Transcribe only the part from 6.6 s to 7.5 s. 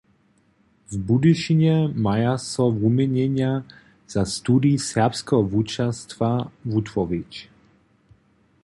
wutworić.